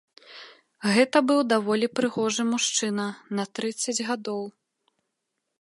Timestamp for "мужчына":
2.55-3.07